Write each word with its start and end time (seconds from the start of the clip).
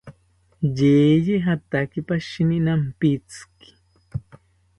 Yeye 0.77 1.35
jataki 1.45 1.99
pashini 2.07 2.57
nampitzi 2.65 3.41